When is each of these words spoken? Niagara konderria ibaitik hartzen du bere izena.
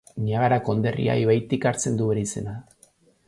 Niagara 0.27 0.57
konderria 0.69 1.17
ibaitik 1.25 1.69
hartzen 1.73 1.99
du 2.01 2.09
bere 2.13 2.25
izena. 2.31 2.57